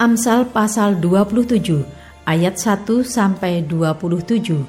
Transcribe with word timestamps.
Amsal 0.00 0.48
pasal 0.48 0.96
27 0.96 1.84
ayat 2.24 2.56
1 2.56 2.88
sampai 3.04 3.60
27. 3.68 4.64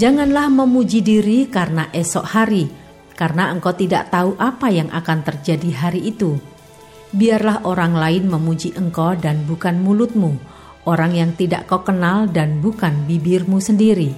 Janganlah 0.00 0.48
memuji 0.48 1.04
diri 1.04 1.44
karena 1.44 1.92
esok 1.92 2.32
hari, 2.32 2.72
karena 3.20 3.52
engkau 3.52 3.76
tidak 3.76 4.08
tahu 4.08 4.32
apa 4.40 4.72
yang 4.72 4.88
akan 4.96 5.28
terjadi 5.28 5.68
hari 5.76 6.08
itu. 6.08 6.40
Biarlah 7.12 7.68
orang 7.68 8.00
lain 8.00 8.24
memuji 8.32 8.72
engkau 8.80 9.12
dan 9.12 9.44
bukan 9.44 9.84
mulutmu, 9.84 10.40
orang 10.88 11.12
yang 11.12 11.36
tidak 11.36 11.68
kau 11.68 11.84
kenal 11.84 12.24
dan 12.24 12.64
bukan 12.64 13.04
bibirmu 13.04 13.60
sendiri. 13.60 14.16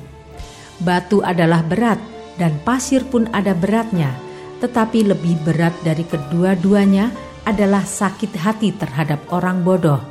Batu 0.87 1.19
adalah 1.27 1.67
berat 1.67 1.99
dan 2.39 2.55
pasir 2.63 3.03
pun 3.03 3.27
ada 3.35 3.59
beratnya, 3.59 4.15
tetapi 4.63 5.03
lebih 5.03 5.35
berat 5.43 5.75
dari 5.83 6.07
kedua-duanya 6.07 7.26
adalah 7.47 7.87
sakit 7.87 8.35
hati 8.35 8.75
terhadap 8.75 9.23
orang 9.31 9.63
bodoh. 9.63 10.03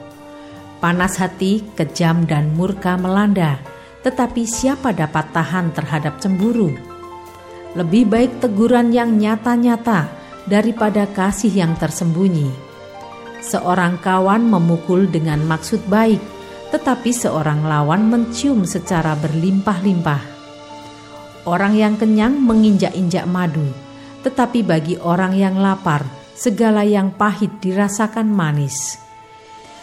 Panas 0.79 1.19
hati, 1.19 1.59
kejam, 1.75 2.23
dan 2.23 2.55
murka 2.55 2.95
melanda, 2.95 3.59
tetapi 4.07 4.47
siapa 4.47 4.95
dapat 4.95 5.35
tahan 5.35 5.75
terhadap 5.75 6.23
cemburu? 6.23 6.71
Lebih 7.75 8.07
baik 8.07 8.31
teguran 8.39 8.95
yang 8.95 9.19
nyata-nyata 9.19 10.07
daripada 10.47 11.03
kasih 11.11 11.51
yang 11.51 11.75
tersembunyi. 11.75 12.47
Seorang 13.43 13.99
kawan 13.99 14.47
memukul 14.47 15.11
dengan 15.11 15.43
maksud 15.43 15.83
baik, 15.91 16.23
tetapi 16.71 17.11
seorang 17.11 17.67
lawan 17.67 18.07
mencium 18.07 18.63
secara 18.63 19.13
berlimpah-limpah. 19.19 20.23
Orang 21.45 21.75
yang 21.75 21.99
kenyang 21.99 22.39
menginjak-injak 22.41 23.27
madu, 23.27 23.69
tetapi 24.25 24.65
bagi 24.65 24.97
orang 24.97 25.37
yang 25.37 25.61
lapar, 25.61 26.24
segala 26.35 26.83
yang 26.83 27.15
pahit 27.15 27.63
dirasakan 27.63 28.27
manis. 28.27 28.99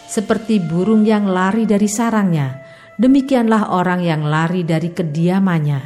Seperti 0.05 0.61
burung 0.61 1.09
yang 1.09 1.25
lari 1.25 1.65
dari 1.65 1.89
sarangnya, 1.89 2.61
demikianlah 3.01 3.73
orang 3.73 4.05
yang 4.05 4.21
lari 4.21 4.61
dari 4.61 4.93
kediamannya. 4.93 5.81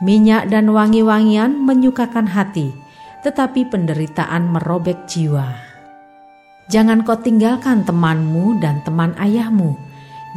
Minyak 0.00 0.48
dan 0.48 0.70
wangi-wangian 0.70 1.58
menyukakan 1.58 2.30
hati, 2.30 2.70
tetapi 3.26 3.66
penderitaan 3.68 4.48
merobek 4.48 5.10
jiwa. 5.10 5.50
Jangan 6.70 7.02
kau 7.02 7.18
tinggalkan 7.18 7.82
temanmu 7.82 8.62
dan 8.62 8.80
teman 8.86 9.18
ayahmu. 9.18 9.74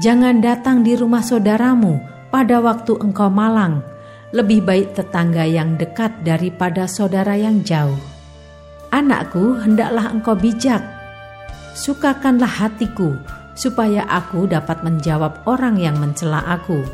Jangan 0.01 0.41
datang 0.41 0.81
di 0.81 0.97
rumah 0.97 1.21
saudaramu 1.21 2.01
pada 2.33 2.57
waktu 2.57 2.97
engkau 2.97 3.29
malang. 3.29 3.85
Lebih 4.33 4.65
baik 4.65 4.97
tetangga 4.97 5.45
yang 5.45 5.77
dekat 5.77 6.25
daripada 6.25 6.89
saudara 6.89 7.37
yang 7.37 7.61
jauh. 7.61 8.12
Anakku, 8.93 9.57
hendaklah 9.57 10.13
engkau 10.13 10.37
bijak. 10.37 10.85
Sukakanlah 11.73 12.61
hatiku, 12.61 13.17
supaya 13.57 14.05
aku 14.05 14.45
dapat 14.45 14.85
menjawab 14.85 15.41
orang 15.49 15.81
yang 15.81 15.97
mencela 15.97 16.45
aku. 16.45 16.85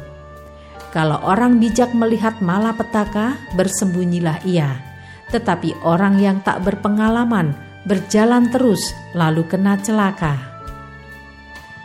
Kalau 0.96 1.20
orang 1.28 1.60
bijak 1.60 1.92
melihat 1.92 2.40
malapetaka, 2.40 3.36
bersembunyilah 3.60 4.48
ia. 4.48 4.80
Tetapi 5.28 5.84
orang 5.84 6.24
yang 6.24 6.40
tak 6.40 6.64
berpengalaman 6.64 7.52
berjalan 7.84 8.48
terus, 8.48 8.96
lalu 9.12 9.44
kena 9.52 9.76
celaka. 9.84 10.40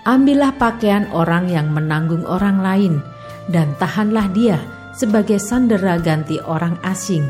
Ambillah 0.07 0.55
pakaian 0.55 1.11
orang 1.11 1.51
yang 1.51 1.75
menanggung 1.75 2.23
orang 2.23 2.63
lain, 2.63 3.03
dan 3.51 3.75
tahanlah 3.83 4.31
dia 4.31 4.63
sebagai 4.95 5.43
sandera 5.43 5.99
ganti 5.99 6.39
orang 6.39 6.79
asing 6.87 7.27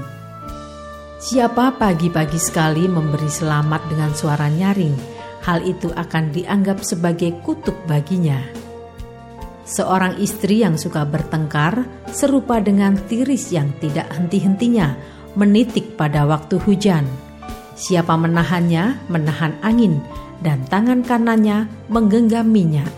Siapa 1.15 1.79
pagi-pagi 1.79 2.43
sekali 2.43 2.91
memberi 2.91 3.31
selamat 3.31 3.87
dengan 3.87 4.11
suara 4.19 4.51
nyaring, 4.51 4.99
hal 5.47 5.63
itu 5.63 5.95
akan 5.95 6.35
dianggap 6.35 6.83
sebagai 6.83 7.39
kutuk 7.47 7.79
baginya. 7.87 8.43
Seorang 9.63 10.19
istri 10.19 10.67
yang 10.67 10.75
suka 10.75 11.07
bertengkar 11.07 11.87
serupa 12.11 12.59
dengan 12.59 12.99
tiris 13.07 13.55
yang 13.55 13.71
tidak 13.79 14.11
henti-hentinya 14.11 14.99
menitik 15.39 15.95
pada 15.95 16.27
waktu 16.27 16.59
hujan. 16.59 17.07
Siapa 17.79 18.19
menahannya, 18.19 19.07
menahan 19.07 19.55
angin, 19.63 20.03
dan 20.43 20.67
tangan 20.67 21.07
kanannya 21.07 21.71
menggenggam 21.95 22.51
minyak. 22.51 22.91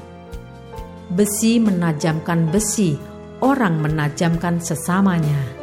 Besi 1.13 1.61
menajamkan 1.61 2.49
besi, 2.49 2.97
orang 3.45 3.79
menajamkan 3.79 4.59
sesamanya 4.59 5.56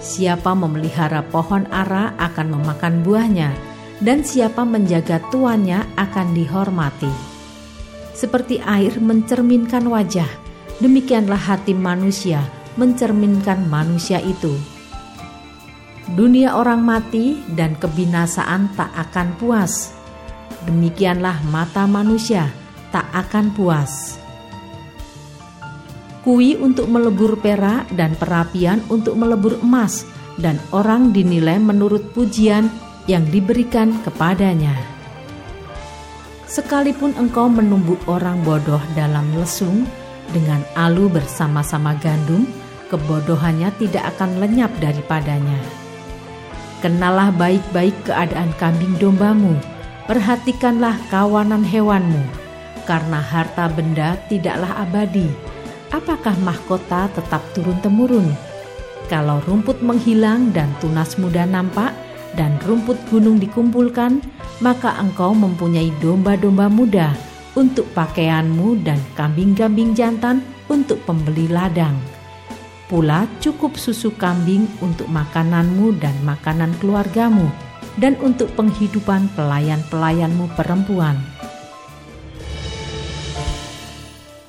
Siapa 0.00 0.52
memelihara 0.52 1.24
pohon 1.26 1.64
ara 1.72 2.12
akan 2.20 2.58
memakan 2.58 3.02
buahnya, 3.02 3.50
dan 4.04 4.22
siapa 4.22 4.62
menjaga 4.62 5.20
tuannya 5.32 5.84
akan 5.96 6.36
dihormati. 6.36 7.12
Seperti 8.12 8.60
air 8.60 8.96
mencerminkan 9.00 9.88
wajah, 9.88 10.28
demikianlah 10.80 11.40
hati 11.40 11.72
manusia 11.76 12.44
mencerminkan 12.76 13.64
manusia 13.72 14.20
itu. 14.20 14.52
Dunia 16.12 16.54
orang 16.54 16.84
mati 16.84 17.40
dan 17.56 17.74
kebinasaan 17.76 18.76
tak 18.76 18.92
akan 18.94 19.34
puas. 19.40 19.96
Demikianlah 20.68 21.40
mata 21.48 21.88
manusia 21.88 22.52
tak 22.94 23.08
akan 23.10 23.52
puas 23.52 24.25
kui 26.26 26.58
untuk 26.58 26.90
melebur 26.90 27.38
perak 27.38 27.86
dan 27.94 28.18
perapian 28.18 28.82
untuk 28.90 29.14
melebur 29.14 29.62
emas, 29.62 30.02
dan 30.42 30.58
orang 30.74 31.14
dinilai 31.14 31.62
menurut 31.62 32.02
pujian 32.10 32.66
yang 33.06 33.22
diberikan 33.30 33.94
kepadanya. 34.02 34.74
Sekalipun 36.50 37.14
engkau 37.14 37.46
menumbuk 37.46 38.02
orang 38.10 38.42
bodoh 38.42 38.82
dalam 38.98 39.22
lesung 39.38 39.86
dengan 40.34 40.66
alu 40.74 41.06
bersama-sama 41.06 41.94
gandum, 42.02 42.42
kebodohannya 42.90 43.70
tidak 43.78 44.10
akan 44.18 44.42
lenyap 44.42 44.74
daripadanya. 44.82 45.62
Kenalah 46.82 47.30
baik-baik 47.38 47.94
keadaan 48.02 48.50
kambing 48.58 48.98
dombamu, 48.98 49.54
perhatikanlah 50.10 50.98
kawanan 51.06 51.62
hewanmu, 51.62 52.26
karena 52.82 53.22
harta 53.22 53.70
benda 53.70 54.18
tidaklah 54.26 54.82
abadi, 54.82 55.30
apakah 55.96 56.36
mahkota 56.44 57.08
tetap 57.16 57.40
turun-temurun? 57.56 58.28
Kalau 59.08 59.40
rumput 59.48 59.80
menghilang 59.80 60.52
dan 60.52 60.68
tunas 60.82 61.16
muda 61.16 61.48
nampak, 61.48 61.96
dan 62.36 62.60
rumput 62.68 63.00
gunung 63.08 63.40
dikumpulkan, 63.40 64.20
maka 64.60 64.92
engkau 65.00 65.32
mempunyai 65.32 65.88
domba-domba 66.04 66.68
muda 66.68 67.16
untuk 67.56 67.88
pakaianmu 67.96 68.84
dan 68.84 69.00
kambing-kambing 69.16 69.96
jantan 69.96 70.44
untuk 70.68 71.00
pembeli 71.08 71.48
ladang. 71.48 71.96
Pula 72.86 73.24
cukup 73.40 73.74
susu 73.80 74.12
kambing 74.14 74.68
untuk 74.84 75.08
makananmu 75.08 75.96
dan 75.96 76.14
makanan 76.22 76.76
keluargamu, 76.78 77.48
dan 77.96 78.12
untuk 78.20 78.52
penghidupan 78.52 79.32
pelayan-pelayanmu 79.32 80.52
perempuan 80.52 81.16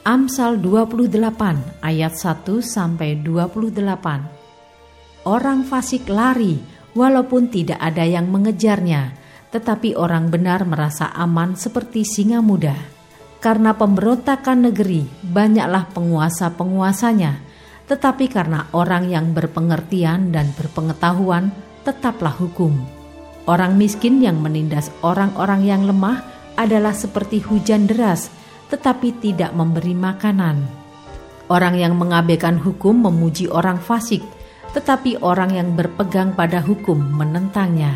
Amsal 0.07 0.63
28 0.63 1.83
ayat 1.83 2.15
1 2.15 2.47
sampai 2.63 3.19
28. 3.19 5.27
Orang 5.27 5.67
fasik 5.67 6.07
lari 6.07 6.55
walaupun 6.95 7.51
tidak 7.51 7.75
ada 7.75 8.07
yang 8.07 8.31
mengejarnya, 8.31 9.11
tetapi 9.51 9.99
orang 9.99 10.31
benar 10.31 10.63
merasa 10.63 11.11
aman 11.11 11.59
seperti 11.59 12.07
singa 12.07 12.39
muda. 12.39 12.79
Karena 13.43 13.75
pemberontakan 13.75 14.71
negeri, 14.71 15.03
banyaklah 15.27 15.91
penguasa-penguasanya, 15.91 17.43
tetapi 17.91 18.31
karena 18.31 18.71
orang 18.71 19.11
yang 19.11 19.35
berpengertian 19.35 20.31
dan 20.31 20.55
berpengetahuan, 20.55 21.51
tetaplah 21.83 22.31
hukum. 22.31 22.79
Orang 23.43 23.75
miskin 23.75 24.23
yang 24.23 24.39
menindas 24.39 24.87
orang-orang 25.03 25.67
yang 25.67 25.83
lemah 25.83 26.23
adalah 26.55 26.95
seperti 26.95 27.43
hujan 27.43 27.91
deras 27.91 28.36
tetapi 28.67 29.15
tidak 29.23 29.55
memberi 29.55 29.95
makanan. 29.95 30.63
Orang 31.47 31.79
yang 31.79 31.95
mengabaikan 31.95 32.59
hukum 32.59 33.07
memuji 33.07 33.47
orang 33.47 33.79
fasik, 33.79 34.19
tetapi 34.75 35.23
orang 35.23 35.55
yang 35.55 35.73
berpegang 35.73 36.35
pada 36.35 36.59
hukum 36.59 36.99
menentangnya. 36.99 37.95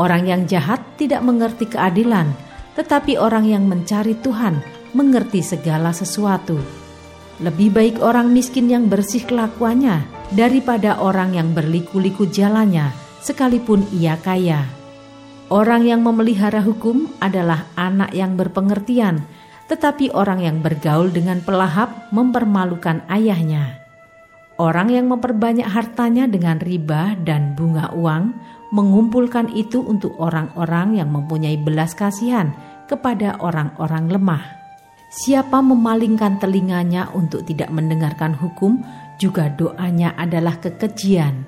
Orang 0.00 0.26
yang 0.26 0.48
jahat 0.48 0.80
tidak 0.96 1.20
mengerti 1.22 1.68
keadilan, 1.68 2.32
tetapi 2.74 3.20
orang 3.20 3.46
yang 3.46 3.68
mencari 3.68 4.16
Tuhan 4.18 4.58
mengerti 4.96 5.44
segala 5.44 5.92
sesuatu. 5.94 6.58
Lebih 7.42 7.70
baik 7.74 7.96
orang 7.98 8.30
miskin 8.30 8.70
yang 8.70 8.86
bersih 8.86 9.26
kelakuannya 9.26 10.06
daripada 10.32 10.98
orang 11.02 11.34
yang 11.34 11.50
berliku-liku 11.52 12.26
jalannya, 12.30 12.94
sekalipun 13.22 13.86
ia 13.94 14.18
kaya. 14.18 14.66
Orang 15.52 15.84
yang 15.84 16.00
memelihara 16.00 16.64
hukum 16.64 17.10
adalah 17.20 17.68
anak 17.76 18.16
yang 18.16 18.34
berpengertian, 18.34 19.26
tetapi 19.68 20.12
orang 20.12 20.44
yang 20.44 20.60
bergaul 20.60 21.08
dengan 21.08 21.40
pelahap 21.40 22.12
mempermalukan 22.12 23.04
ayahnya. 23.08 23.80
Orang 24.54 24.94
yang 24.94 25.10
memperbanyak 25.10 25.66
hartanya 25.66 26.30
dengan 26.30 26.62
riba 26.62 27.18
dan 27.26 27.58
bunga 27.58 27.90
uang 27.90 28.36
mengumpulkan 28.70 29.50
itu 29.50 29.82
untuk 29.82 30.14
orang-orang 30.22 30.98
yang 31.02 31.10
mempunyai 31.10 31.58
belas 31.58 31.94
kasihan 31.94 32.54
kepada 32.86 33.40
orang-orang 33.42 34.10
lemah. 34.10 34.44
Siapa 35.10 35.62
memalingkan 35.62 36.42
telinganya 36.42 37.10
untuk 37.14 37.46
tidak 37.46 37.70
mendengarkan 37.70 38.34
hukum, 38.34 38.82
juga 39.18 39.46
doanya 39.50 40.14
adalah 40.18 40.58
kekejian. 40.58 41.46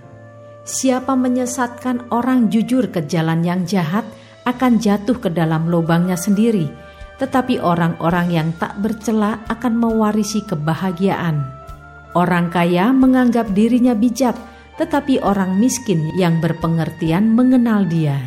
Siapa 0.66 1.14
menyesatkan 1.14 2.10
orang 2.10 2.50
jujur 2.50 2.90
ke 2.90 3.06
jalan 3.06 3.42
yang 3.42 3.66
jahat 3.66 4.06
akan 4.46 4.78
jatuh 4.78 5.18
ke 5.18 5.30
dalam 5.30 5.66
lubangnya 5.66 6.14
sendiri, 6.14 6.70
tetapi 7.16 7.60
orang-orang 7.60 8.28
yang 8.28 8.48
tak 8.60 8.76
bercela 8.80 9.40
akan 9.48 9.74
mewarisi 9.76 10.44
kebahagiaan. 10.44 11.40
Orang 12.12 12.48
kaya 12.48 12.92
menganggap 12.92 13.52
dirinya 13.52 13.92
bijak, 13.92 14.36
tetapi 14.76 15.20
orang 15.24 15.56
miskin 15.56 16.12
yang 16.16 16.40
berpengertian 16.40 17.32
mengenal 17.32 17.88
dia. 17.88 18.20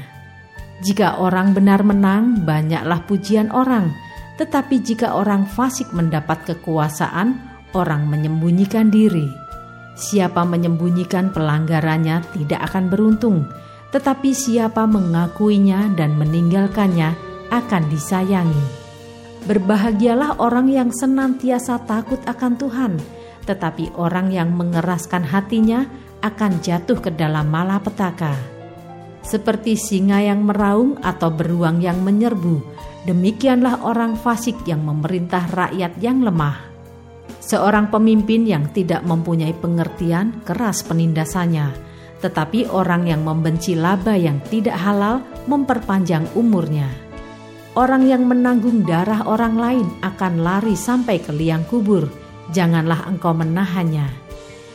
Jika 0.81 1.21
orang 1.21 1.53
benar 1.53 1.86
menang, 1.86 2.45
banyaklah 2.45 3.06
pujian 3.06 3.53
orang, 3.53 3.94
tetapi 4.39 4.81
jika 4.81 5.13
orang 5.13 5.45
fasik 5.45 5.92
mendapat 5.92 6.47
kekuasaan, 6.47 7.35
orang 7.75 8.07
menyembunyikan 8.07 8.88
diri. 8.89 9.27
Siapa 10.00 10.47
menyembunyikan 10.47 11.35
pelanggarannya 11.35 12.24
tidak 12.31 12.71
akan 12.71 12.88
beruntung, 12.88 13.51
tetapi 13.92 14.31
siapa 14.31 14.88
mengakuinya 14.88 15.92
dan 16.00 16.15
meninggalkannya 16.15 17.19
akan 17.51 17.83
disayangi. 17.92 18.78
Berbahagialah 19.47 20.41
orang 20.41 20.68
yang 20.68 20.89
senantiasa 20.91 21.83
takut 21.88 22.19
akan 22.27 22.53
Tuhan 22.59 22.94
tetapi 23.50 23.97
orang 23.97 24.30
yang 24.30 24.53
mengeraskan 24.53 25.25
hatinya 25.25 25.89
akan 26.21 26.62
jatuh 26.62 27.01
ke 27.01 27.09
dalam 27.09 27.50
malapetaka. 27.50 28.38
Seperti 29.25 29.74
singa 29.74 30.21
yang 30.21 30.45
meraung 30.45 31.01
atau 31.01 31.33
beruang 31.33 31.81
yang 31.81 32.06
menyerbu, 32.06 32.62
demikianlah 33.09 33.81
orang 33.81 34.13
fasik 34.13 34.53
yang 34.69 34.86
memerintah 34.86 35.50
rakyat 35.50 35.97
yang 35.97 36.21
lemah. 36.21 36.69
Seorang 37.42 37.89
pemimpin 37.89 38.45
yang 38.45 38.69
tidak 38.69 39.01
mempunyai 39.01 39.57
pengertian 39.57 40.45
keras 40.45 40.85
penindasannya, 40.85 41.74
tetapi 42.21 42.69
orang 42.69 43.09
yang 43.09 43.25
membenci 43.25 43.74
laba 43.74 44.13
yang 44.13 44.38
tidak 44.53 44.77
halal 44.77 45.25
memperpanjang 45.50 46.30
umurnya. 46.38 47.08
Orang 47.79 48.03
yang 48.11 48.27
menanggung 48.27 48.83
darah 48.83 49.23
orang 49.23 49.55
lain 49.55 49.87
akan 50.03 50.43
lari 50.43 50.75
sampai 50.75 51.23
ke 51.23 51.31
liang 51.31 51.63
kubur 51.63 52.11
janganlah 52.51 53.07
engkau 53.07 53.31
menahannya. 53.31 54.03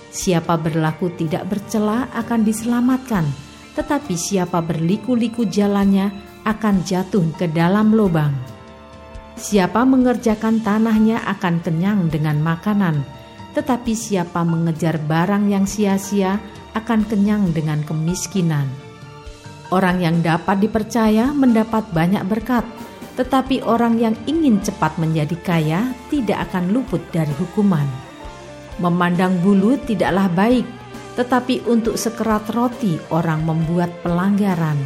Siapa 0.08 0.56
berlaku 0.56 1.12
tidak 1.12 1.52
bercela 1.52 2.08
akan 2.16 2.48
diselamatkan, 2.48 3.28
tetapi 3.76 4.16
siapa 4.16 4.64
berliku-liku 4.64 5.44
jalannya 5.44 6.16
akan 6.48 6.80
jatuh 6.80 7.28
ke 7.36 7.44
dalam 7.52 7.92
lubang. 7.92 8.32
Siapa 9.36 9.84
mengerjakan 9.84 10.64
tanahnya 10.64 11.28
akan 11.28 11.60
kenyang 11.60 12.08
dengan 12.08 12.40
makanan, 12.40 13.04
tetapi 13.52 13.92
siapa 13.92 14.48
mengejar 14.48 14.96
barang 14.96 15.52
yang 15.52 15.68
sia-sia 15.68 16.40
akan 16.72 17.04
kenyang 17.04 17.52
dengan 17.52 17.84
kemiskinan. 17.84 18.64
Orang 19.68 20.00
yang 20.00 20.24
dapat 20.24 20.62
dipercaya 20.62 21.34
mendapat 21.34 21.90
banyak 21.90 22.22
berkat, 22.30 22.62
tetapi 23.14 23.62
orang 23.62 23.99
yang 24.02 24.14
ingin 24.26 24.58
cepat 24.58 24.99
menjadi 24.99 25.37
kaya 25.43 25.81
tidak 26.11 26.50
akan 26.50 26.75
luput 26.75 27.00
dari 27.14 27.31
hukuman. 27.38 27.87
Memandang 28.82 29.38
bulu 29.38 29.78
tidaklah 29.78 30.26
baik, 30.34 30.66
tetapi 31.14 31.62
untuk 31.70 31.94
sekerat 31.94 32.50
roti 32.50 32.99
orang 33.14 33.46
membuat 33.46 33.90
pelanggaran. 34.02 34.78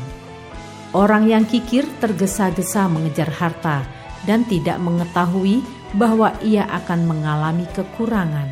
Orang 0.93 1.29
yang 1.29 1.49
kikir 1.49 1.89
tergesa-gesa 2.01 2.89
mengejar 2.89 3.33
harta 3.33 3.85
dan 4.29 4.45
tidak 4.45 4.77
mengetahui 4.81 5.65
bahwa 5.97 6.37
ia 6.45 6.69
akan 6.69 7.09
mengalami 7.09 7.65
kekurangan. 7.73 8.49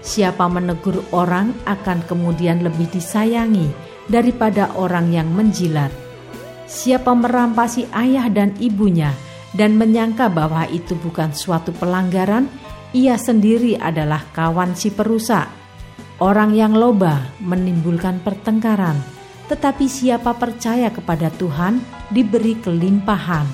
Siapa 0.00 0.48
menegur 0.48 1.04
orang 1.12 1.52
akan 1.68 2.00
kemudian 2.08 2.64
lebih 2.64 2.88
disayangi 2.88 3.68
daripada 4.08 4.72
orang 4.80 5.12
yang 5.12 5.28
menjilat 5.28 5.92
siapa 6.68 7.16
merampasi 7.16 7.88
ayah 7.96 8.28
dan 8.28 8.52
ibunya 8.60 9.16
dan 9.56 9.80
menyangka 9.80 10.28
bahwa 10.28 10.68
itu 10.68 10.92
bukan 11.00 11.32
suatu 11.32 11.72
pelanggaran, 11.72 12.46
ia 12.92 13.16
sendiri 13.16 13.80
adalah 13.80 14.28
kawan 14.36 14.76
si 14.76 14.92
perusak. 14.92 15.48
Orang 16.20 16.52
yang 16.52 16.76
loba 16.76 17.32
menimbulkan 17.40 18.20
pertengkaran, 18.20 19.00
tetapi 19.48 19.88
siapa 19.88 20.36
percaya 20.36 20.92
kepada 20.92 21.32
Tuhan 21.32 21.80
diberi 22.12 22.58
kelimpahan. 22.60 23.46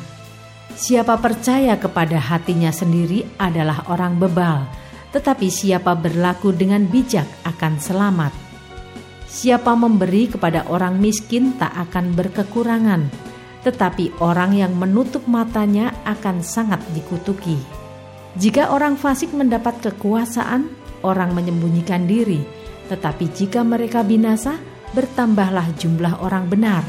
Siapa 0.75 1.15
percaya 1.23 1.79
kepada 1.79 2.19
hatinya 2.19 2.75
sendiri 2.75 3.23
adalah 3.39 3.87
orang 3.87 4.19
bebal, 4.19 4.67
tetapi 5.15 5.47
siapa 5.47 5.95
berlaku 5.95 6.51
dengan 6.51 6.83
bijak 6.83 7.29
akan 7.47 7.79
selamat. 7.79 8.44
Siapa 9.35 9.75
memberi 9.75 10.31
kepada 10.31 10.63
orang 10.71 11.03
miskin 11.03 11.59
tak 11.59 11.75
akan 11.75 12.15
berkekurangan, 12.15 13.11
tetapi 13.67 14.23
orang 14.23 14.55
yang 14.55 14.79
menutup 14.79 15.27
matanya 15.27 15.91
akan 16.07 16.39
sangat 16.39 16.79
dikutuki. 16.95 17.59
Jika 18.39 18.71
orang 18.71 18.95
fasik 18.95 19.35
mendapat 19.35 19.83
kekuasaan, 19.83 20.71
orang 21.03 21.35
menyembunyikan 21.35 22.07
diri, 22.07 22.47
tetapi 22.87 23.27
jika 23.35 23.67
mereka 23.67 24.07
binasa, 24.07 24.55
bertambahlah 24.95 25.67
jumlah 25.83 26.23
orang 26.23 26.47
benar. 26.47 26.87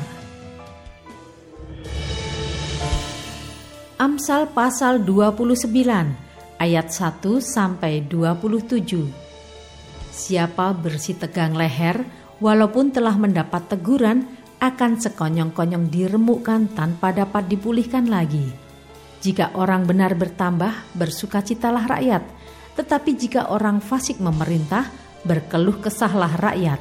Amsal 3.97 4.53
pasal 4.53 5.01
29 5.01 5.65
ayat 6.61 6.87
1 6.93 7.41
sampai 7.41 8.05
27. 8.05 9.25
Siapa 10.13 10.77
bersih 10.77 11.17
tegang 11.17 11.57
leher 11.57 12.24
walaupun 12.39 12.91
telah 12.91 13.15
mendapat 13.15 13.71
teguran, 13.71 14.27
akan 14.59 14.97
sekonyong-konyong 14.97 15.91
diremukkan 15.91 16.73
tanpa 16.73 17.11
dapat 17.11 17.45
dipulihkan 17.51 18.07
lagi. 18.07 18.49
Jika 19.19 19.57
orang 19.57 19.83
benar 19.89 20.15
bertambah, 20.15 20.95
bersukacitalah 20.95 21.85
rakyat, 21.89 22.23
tetapi 22.79 23.15
jika 23.17 23.51
orang 23.51 23.81
fasik 23.81 24.21
memerintah, 24.21 24.87
berkeluh 25.25 25.81
kesahlah 25.81 26.33
rakyat. 26.37 26.77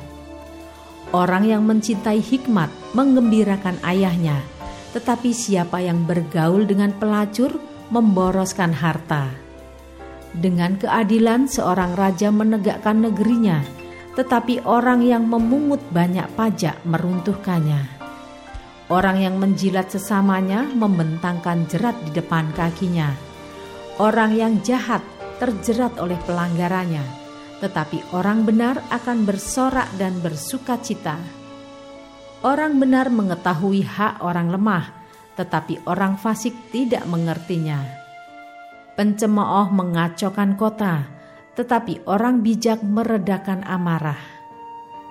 Orang 1.15 1.47
yang 1.47 1.63
mencintai 1.65 2.19
hikmat 2.19 2.69
menggembirakan 2.93 3.79
ayahnya, 3.87 4.43
tetapi 4.93 5.31
siapa 5.31 5.79
yang 5.83 6.03
bergaul 6.05 6.67
dengan 6.67 6.91
pelacur 6.95 7.55
memboroskan 7.91 8.75
harta. 8.75 9.31
Dengan 10.35 10.75
keadilan 10.75 11.47
seorang 11.47 11.95
raja 11.95 12.35
menegakkan 12.35 13.07
negerinya, 13.07 13.63
tetapi 14.15 14.63
orang 14.63 15.03
yang 15.03 15.27
memungut 15.27 15.83
banyak 15.91 16.27
pajak 16.39 16.79
meruntuhkannya. 16.87 17.83
Orang 18.87 19.19
yang 19.19 19.41
menjilat 19.41 19.91
sesamanya 19.91 20.63
membentangkan 20.63 21.67
jerat 21.67 21.97
di 22.05 22.15
depan 22.15 22.53
kakinya. 22.55 23.11
Orang 23.99 24.35
yang 24.37 24.61
jahat 24.63 25.01
terjerat 25.43 25.99
oleh 25.99 26.19
pelanggarannya, 26.29 27.03
tetapi 27.59 28.15
orang 28.15 28.45
benar 28.47 28.79
akan 28.93 29.25
bersorak 29.27 29.89
dan 29.99 30.21
bersuka 30.21 30.79
cita. 30.79 31.17
Orang 32.45 32.77
benar 32.77 33.09
mengetahui 33.09 33.89
hak 33.89 34.21
orang 34.21 34.53
lemah, 34.53 34.93
tetapi 35.33 35.81
orang 35.89 36.21
fasik 36.21 36.53
tidak 36.69 37.09
mengertinya. 37.09 37.81
Pencemooh 38.95 39.73
mengacaukan 39.73 40.55
kota, 40.55 41.14
tetapi 41.55 42.03
orang 42.07 42.43
bijak 42.43 42.83
meredakan 42.83 43.63
amarah. 43.67 44.19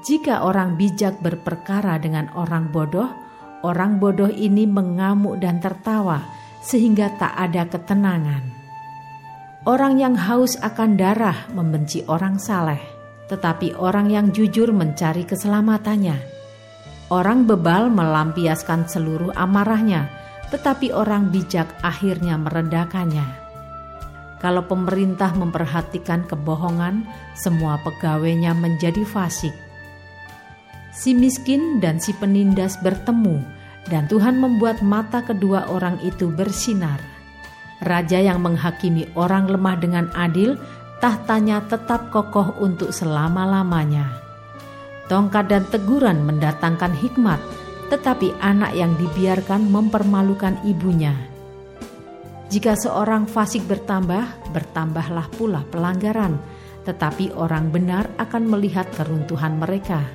Jika 0.04 0.44
orang 0.44 0.76
bijak 0.76 1.24
berperkara 1.24 1.96
dengan 1.96 2.28
orang 2.36 2.68
bodoh, 2.76 3.08
orang 3.64 4.04
bodoh 4.04 4.28
ini 4.28 4.68
mengamuk 4.68 5.40
dan 5.40 5.64
tertawa 5.64 6.20
sehingga 6.60 7.16
tak 7.16 7.32
ada 7.40 7.64
ketenangan. 7.72 8.44
Orang 9.64 9.96
yang 9.96 10.20
haus 10.20 10.60
akan 10.60 11.00
darah 11.00 11.48
membenci 11.56 12.04
orang 12.12 12.36
saleh, 12.36 12.84
tetapi 13.32 13.80
orang 13.80 14.12
yang 14.12 14.28
jujur 14.36 14.76
mencari 14.76 15.24
keselamatannya. 15.24 16.20
Orang 17.08 17.48
bebal 17.48 17.88
melampiaskan 17.88 18.92
seluruh 18.92 19.32
amarahnya, 19.40 20.12
tetapi 20.52 20.92
orang 20.92 21.32
bijak 21.32 21.72
akhirnya 21.80 22.36
meredakannya. 22.36 23.43
Kalau 24.44 24.68
pemerintah 24.68 25.32
memperhatikan 25.32 26.28
kebohongan, 26.28 27.08
semua 27.32 27.80
pegawainya 27.80 28.52
menjadi 28.52 29.08
fasik. 29.08 29.56
Si 30.92 31.16
miskin 31.16 31.80
dan 31.80 32.04
si 32.04 32.12
penindas 32.12 32.76
bertemu, 32.84 33.40
dan 33.88 34.04
Tuhan 34.12 34.36
membuat 34.36 34.84
mata 34.84 35.24
kedua 35.24 35.72
orang 35.72 35.96
itu 36.04 36.28
bersinar. 36.28 37.00
Raja 37.88 38.20
yang 38.20 38.44
menghakimi 38.44 39.08
orang 39.16 39.48
lemah 39.48 39.80
dengan 39.80 40.12
adil, 40.12 40.60
tahtanya 41.00 41.64
tetap 41.72 42.12
kokoh 42.12 42.60
untuk 42.60 42.92
selama-lamanya. 42.92 44.12
Tongkat 45.08 45.48
dan 45.48 45.64
teguran 45.72 46.20
mendatangkan 46.24 46.92
hikmat, 47.00 47.40
tetapi 47.88 48.36
anak 48.44 48.76
yang 48.76 48.92
dibiarkan 49.00 49.72
mempermalukan 49.72 50.60
ibunya. 50.68 51.33
Jika 52.54 52.78
seorang 52.78 53.26
fasik 53.26 53.66
bertambah, 53.66 54.54
bertambahlah 54.54 55.26
pula 55.34 55.66
pelanggaran, 55.74 56.38
tetapi 56.86 57.34
orang 57.34 57.74
benar 57.74 58.06
akan 58.22 58.46
melihat 58.46 58.86
keruntuhan 58.94 59.58
mereka. 59.58 60.06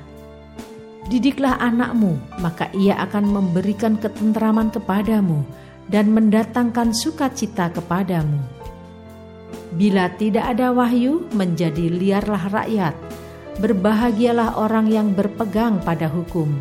Didiklah 1.11 1.59
anakmu, 1.59 2.15
maka 2.39 2.71
ia 2.71 2.95
akan 3.03 3.27
memberikan 3.27 3.99
ketentraman 3.99 4.71
kepadamu 4.71 5.43
dan 5.91 6.15
mendatangkan 6.15 6.95
sukacita 6.95 7.75
kepadamu. 7.75 8.39
Bila 9.75 10.07
tidak 10.15 10.55
ada 10.55 10.71
wahyu, 10.71 11.27
menjadi 11.35 11.91
liarlah 11.91 12.55
rakyat. 12.55 12.95
Berbahagialah 13.59 14.55
orang 14.55 14.87
yang 14.87 15.11
berpegang 15.11 15.83
pada 15.83 16.07
hukum. 16.07 16.55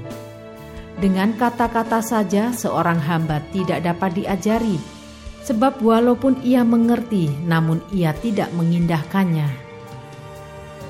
Dengan 0.98 1.38
kata-kata 1.38 2.02
saja, 2.02 2.50
seorang 2.50 2.98
hamba 2.98 3.38
tidak 3.54 3.86
dapat 3.86 4.18
diajari 4.18 4.97
sebab 5.46 5.80
walaupun 5.82 6.40
ia 6.42 6.62
mengerti, 6.66 7.30
namun 7.46 7.82
ia 7.94 8.14
tidak 8.16 8.50
mengindahkannya. 8.56 9.48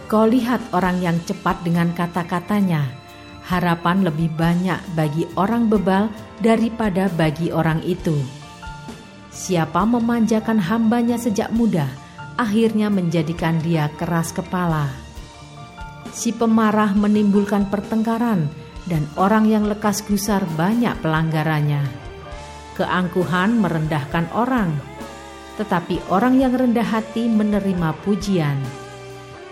Kau 0.08 0.24
lihat 0.24 0.72
orang 0.72 1.04
yang 1.04 1.20
cepat 1.28 1.60
dengan 1.68 1.92
kata-katanya, 1.92 2.88
harapan 3.44 4.08
lebih 4.08 4.32
banyak 4.36 4.80
bagi 4.96 5.28
orang 5.36 5.68
bebal 5.68 6.08
daripada 6.40 7.12
bagi 7.12 7.52
orang 7.52 7.84
itu. 7.84 8.16
Siapa 9.28 9.84
memanjakan 9.84 10.56
hambanya 10.58 11.20
sejak 11.20 11.52
muda, 11.52 11.86
akhirnya 12.40 12.88
menjadikan 12.88 13.60
dia 13.60 13.92
keras 14.00 14.32
kepala. 14.32 14.88
Si 16.08 16.32
pemarah 16.32 16.96
menimbulkan 16.96 17.68
pertengkaran, 17.68 18.48
dan 18.88 19.04
orang 19.20 19.44
yang 19.44 19.68
lekas 19.68 20.00
gusar 20.08 20.40
banyak 20.56 20.96
pelanggarannya. 21.04 22.07
Keangkuhan 22.78 23.58
merendahkan 23.58 24.30
orang, 24.30 24.70
tetapi 25.58 25.98
orang 26.14 26.38
yang 26.38 26.54
rendah 26.54 26.86
hati 26.86 27.26
menerima 27.26 27.90
pujian. 28.06 28.54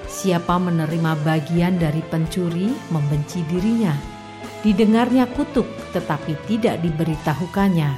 Siapa 0.06 0.62
menerima 0.62 1.18
bagian 1.26 1.74
dari 1.74 2.06
pencuri 2.06 2.70
membenci 2.94 3.42
dirinya. 3.50 3.90
Didengarnya 4.62 5.26
kutuk, 5.34 5.66
tetapi 5.90 6.38
tidak 6.46 6.78
diberitahukannya. 6.86 7.90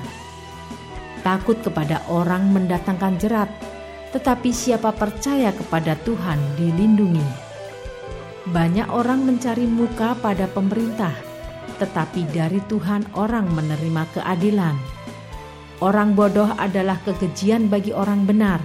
Takut 1.21 1.61
kepada 1.61 2.01
orang 2.09 2.49
mendatangkan 2.49 3.21
jerat, 3.21 3.53
tetapi 4.17 4.49
siapa 4.49 4.97
percaya 4.97 5.53
kepada 5.53 5.93
Tuhan 6.09 6.41
dilindungi. 6.57 7.29
Banyak 8.49 8.89
orang 8.89 9.29
mencari 9.29 9.69
muka 9.69 10.17
pada 10.17 10.49
pemerintah, 10.49 11.13
tetapi 11.77 12.25
dari 12.33 12.65
Tuhan 12.65 13.13
orang 13.13 13.53
menerima 13.53 14.09
keadilan. 14.17 14.98
Orang 15.79 16.19
bodoh 16.19 16.51
adalah 16.59 16.99
kekejian 17.07 17.71
bagi 17.71 17.95
orang 17.95 18.27
benar. 18.27 18.59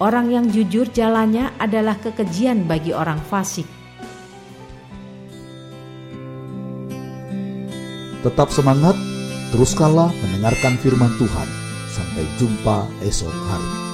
Orang 0.00 0.32
yang 0.32 0.48
jujur 0.48 0.88
jalannya 0.88 1.52
adalah 1.60 2.00
kekejian 2.00 2.64
bagi 2.64 2.96
orang 2.96 3.20
fasik. 3.20 3.68
Tetap 8.24 8.48
semangat, 8.48 8.96
teruskanlah 9.52 10.08
mendengarkan 10.24 10.80
firman 10.80 11.12
Tuhan. 11.20 11.48
Sampai 11.92 12.24
jumpa 12.40 12.88
esok 13.04 13.34
hari. 13.52 13.87